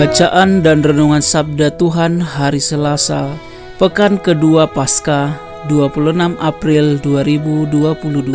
[0.00, 3.36] Bacaan dan Renungan Sabda Tuhan Hari Selasa,
[3.76, 5.36] Pekan kedua Pasca,
[5.68, 8.32] 26 April 2022.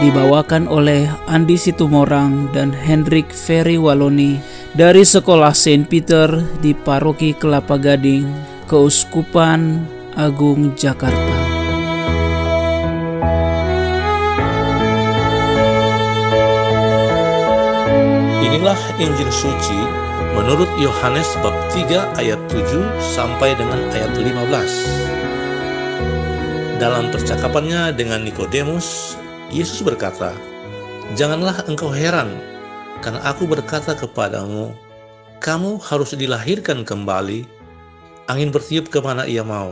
[0.00, 4.40] Dibawakan oleh Andi Situmorang dan Hendrik Ferry Waloni
[4.72, 8.24] dari Sekolah Saint Peter di Paroki Kelapa Gading,
[8.64, 9.84] Keuskupan
[10.16, 11.41] Agung Jakarta.
[18.42, 19.78] Inilah Injil suci
[20.34, 22.58] menurut Yohanes bab 3 ayat 7
[22.98, 26.82] sampai dengan ayat 15.
[26.82, 29.14] Dalam percakapannya dengan Nikodemus,
[29.54, 30.34] Yesus berkata,
[31.14, 32.34] "Janganlah engkau heran
[32.98, 34.74] karena aku berkata kepadamu,
[35.38, 37.46] kamu harus dilahirkan kembali.
[38.26, 39.70] Angin bertiup ke mana ia mau.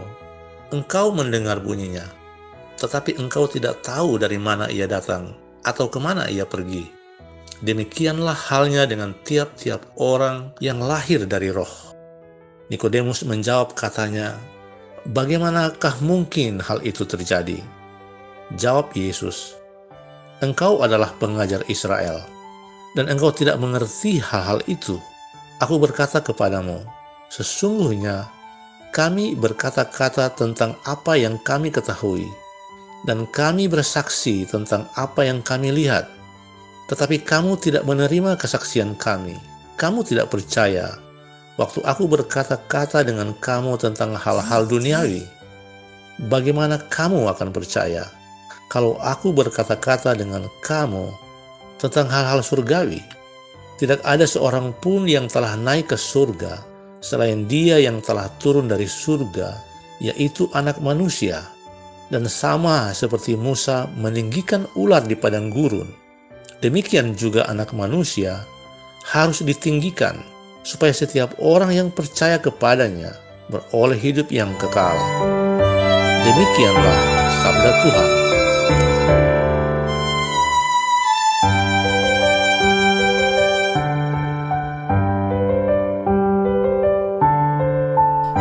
[0.70, 2.06] Engkau mendengar bunyinya,
[2.78, 5.34] tetapi engkau tidak tahu dari mana ia datang
[5.66, 6.99] atau ke mana ia pergi."
[7.61, 11.92] Demikianlah halnya dengan tiap-tiap orang yang lahir dari roh.
[12.72, 14.41] Nikodemus menjawab katanya,
[15.08, 17.61] Bagaimanakah mungkin hal itu terjadi?
[18.56, 19.61] Jawab Yesus,
[20.41, 22.25] Engkau adalah pengajar Israel,
[22.97, 24.97] dan engkau tidak mengerti hal-hal itu.
[25.61, 26.81] Aku berkata kepadamu,
[27.28, 28.25] sesungguhnya
[28.97, 32.25] kami berkata-kata tentang apa yang kami ketahui,
[33.04, 36.09] dan kami bersaksi tentang apa yang kami lihat,
[36.90, 39.38] tetapi kamu tidak menerima kesaksian kami.
[39.78, 40.98] Kamu tidak percaya
[41.54, 45.22] waktu aku berkata-kata dengan kamu tentang hal-hal duniawi.
[46.26, 48.10] Bagaimana kamu akan percaya
[48.66, 51.14] kalau aku berkata-kata dengan kamu
[51.78, 53.00] tentang hal-hal surgawi?
[53.78, 56.60] Tidak ada seorang pun yang telah naik ke surga
[57.00, 59.56] selain dia yang telah turun dari surga,
[60.04, 61.40] yaitu anak manusia.
[62.12, 65.88] Dan sama seperti Musa meninggikan ular di padang gurun,
[66.60, 68.44] Demikian juga anak manusia
[69.09, 70.21] harus ditinggikan
[70.60, 73.16] supaya setiap orang yang percaya kepadanya
[73.48, 74.93] beroleh hidup yang kekal.
[76.20, 76.99] Demikianlah
[77.41, 78.09] sabda Tuhan.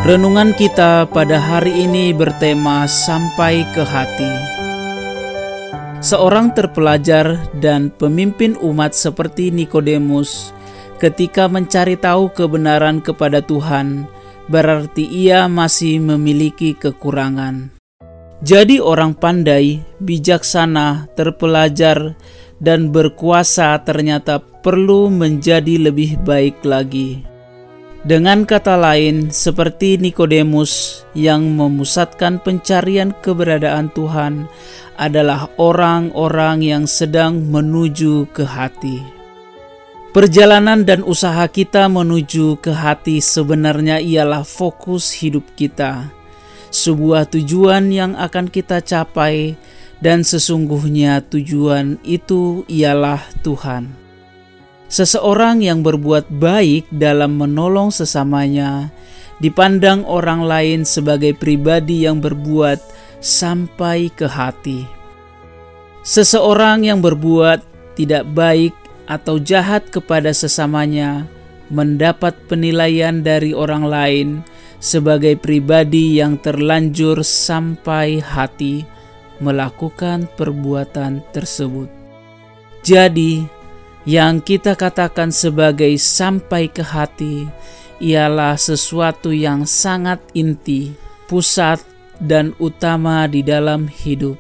[0.04, 4.59] Renungan kita pada hari ini bertema sampai ke hati
[6.00, 10.56] seorang terpelajar dan pemimpin umat seperti Nikodemus
[11.00, 14.08] ketika mencari tahu kebenaran kepada Tuhan,
[14.52, 17.72] berarti ia masih memiliki kekurangan.
[18.40, 22.16] Jadi orang pandai, bijaksana, terpelajar,
[22.60, 27.24] dan berkuasa ternyata perlu menjadi lebih baik lagi.
[28.00, 34.48] Dengan kata lain, seperti Nikodemus yang memusatkan pencarian keberadaan Tuhan
[34.96, 39.04] adalah orang-orang yang sedang menuju ke hati.
[40.16, 46.08] Perjalanan dan usaha kita menuju ke hati sebenarnya ialah fokus hidup kita,
[46.72, 49.60] sebuah tujuan yang akan kita capai,
[50.00, 54.09] dan sesungguhnya tujuan itu ialah Tuhan.
[54.90, 58.90] Seseorang yang berbuat baik dalam menolong sesamanya
[59.38, 62.82] dipandang orang lain sebagai pribadi yang berbuat
[63.22, 64.90] sampai ke hati.
[66.02, 67.62] Seseorang yang berbuat
[67.94, 68.74] tidak baik
[69.06, 71.30] atau jahat kepada sesamanya
[71.70, 74.28] mendapat penilaian dari orang lain
[74.82, 78.82] sebagai pribadi yang terlanjur sampai hati
[79.38, 81.88] melakukan perbuatan tersebut.
[82.82, 83.59] Jadi,
[84.08, 87.48] yang kita katakan sebagai sampai ke hati
[88.00, 90.96] ialah sesuatu yang sangat inti,
[91.28, 91.84] pusat,
[92.20, 94.40] dan utama di dalam hidup.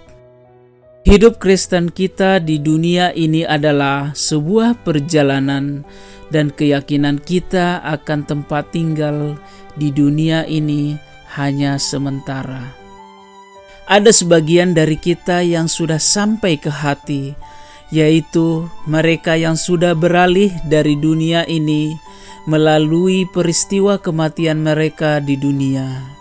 [1.07, 5.87] Hidup Kristen kita di dunia ini adalah sebuah perjalanan,
[6.29, 9.39] dan keyakinan kita akan tempat tinggal
[9.79, 10.99] di dunia ini
[11.33, 12.75] hanya sementara.
[13.89, 17.33] Ada sebagian dari kita yang sudah sampai ke hati,
[17.89, 21.97] yaitu mereka yang sudah beralih dari dunia ini
[22.45, 26.17] melalui peristiwa kematian mereka di dunia.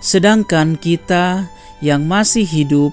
[0.00, 1.48] Sedangkan kita
[1.84, 2.92] yang masih hidup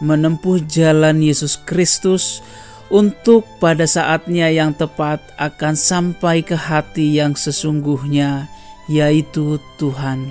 [0.00, 2.44] menempuh jalan Yesus Kristus
[2.92, 8.46] untuk pada saatnya yang tepat akan sampai ke hati yang sesungguhnya,
[8.86, 10.30] yaitu Tuhan.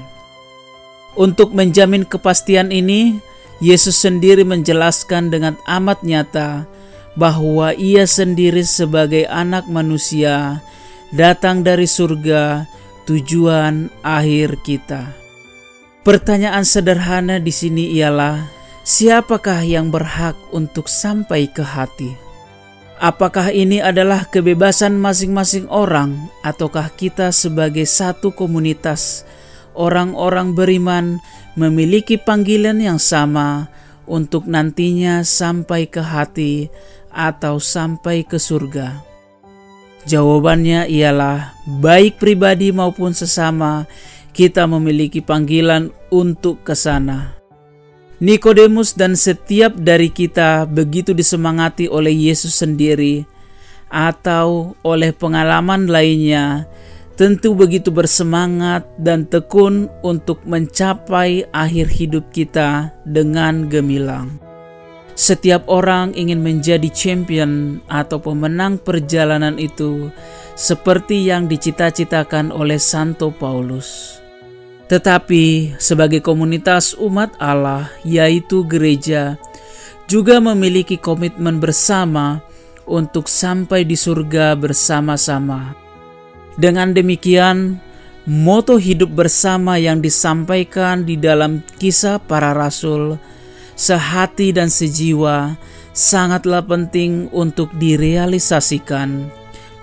[1.16, 3.20] Untuk menjamin kepastian ini,
[3.64, 6.68] Yesus sendiri menjelaskan dengan amat nyata
[7.16, 10.60] bahwa Ia sendiri sebagai Anak Manusia
[11.16, 12.68] datang dari surga,
[13.08, 15.12] tujuan akhir kita.
[16.06, 18.46] Pertanyaan sederhana di sini ialah,
[18.86, 22.14] siapakah yang berhak untuk sampai ke hati?
[22.96, 29.28] Apakah ini adalah kebebasan masing-masing orang, ataukah kita sebagai satu komunitas
[29.76, 31.20] orang-orang beriman
[31.60, 33.68] memiliki panggilan yang sama
[34.08, 36.72] untuk nantinya sampai ke hati
[37.16, 39.00] atau sampai ke surga?
[40.06, 43.90] Jawabannya ialah baik pribadi maupun sesama
[44.36, 47.34] kita memiliki panggilan untuk ke sana.
[48.22, 53.28] Nikodemus dan setiap dari kita begitu disemangati oleh Yesus sendiri
[53.92, 56.64] atau oleh pengalaman lainnya,
[57.20, 64.45] tentu begitu bersemangat dan tekun untuk mencapai akhir hidup kita dengan gemilang.
[65.16, 70.12] Setiap orang ingin menjadi champion atau pemenang perjalanan itu,
[70.60, 74.20] seperti yang dicita-citakan oleh Santo Paulus.
[74.92, 79.40] Tetapi sebagai komunitas umat Allah, yaitu gereja,
[80.06, 82.44] juga memiliki komitmen bersama
[82.86, 85.74] untuk sampai di surga bersama-sama.
[86.60, 87.80] Dengan demikian,
[88.28, 93.18] moto hidup bersama yang disampaikan di dalam kisah para rasul,
[93.76, 95.60] sehati dan sejiwa,
[95.96, 99.28] sangatlah penting untuk direalisasikan,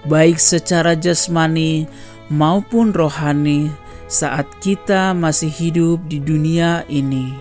[0.09, 1.89] baik secara jasmani
[2.33, 3.73] maupun rohani
[4.09, 7.33] saat kita masih hidup di dunia ini.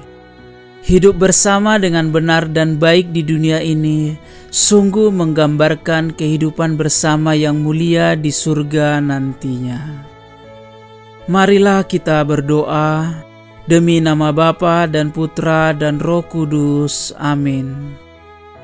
[0.82, 4.18] Hidup bersama dengan benar dan baik di dunia ini
[4.50, 9.78] sungguh menggambarkan kehidupan bersama yang mulia di surga nantinya.
[11.30, 13.14] Marilah kita berdoa
[13.70, 17.14] demi nama Bapa dan Putra dan Roh Kudus.
[17.20, 17.94] Amin.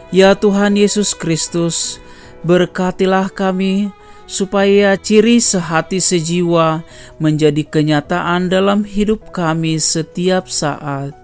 [0.09, 1.99] Ya Tuhan Yesus Kristus,
[2.47, 3.91] berkatilah kami
[4.27, 6.83] supaya ciri sehati sejiwa
[7.17, 11.15] menjadi kenyataan dalam hidup kami setiap saat.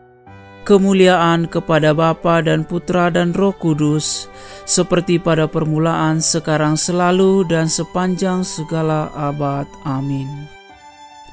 [0.64, 4.32] Kemuliaan kepada Bapa dan Putra dan Roh Kudus,
[4.64, 9.68] seperti pada permulaan, sekarang, selalu, dan sepanjang segala abad.
[9.84, 10.63] Amin.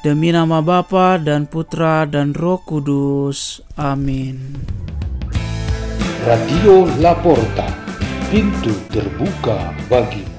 [0.00, 3.61] Demi nama Bapa dan Putra dan Roh Kudus.
[3.76, 4.56] Amin.
[6.25, 7.69] Radio Laporta,
[8.32, 10.30] pintu terbuka bagi